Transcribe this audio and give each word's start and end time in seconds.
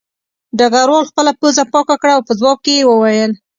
ډګروال 0.57 1.03
خپله 1.11 1.31
پوزه 1.39 1.63
پاکه 1.73 1.95
کړه 2.01 2.13
او 2.17 2.21
په 2.27 2.33
ځواب 2.39 2.57
کې 2.65 2.73
یې 2.77 2.85
وویل 2.87 3.31